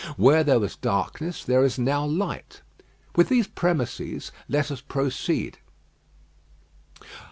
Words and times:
Where 0.17 0.43
there 0.43 0.59
was 0.59 0.75
darkness 0.77 1.43
there 1.43 1.63
is 1.63 1.77
now 1.77 2.03
light. 2.03 2.61
With 3.15 3.29
these 3.29 3.45
premises 3.45 4.31
let 4.49 4.71
us 4.71 4.81
proceed. 4.81 5.59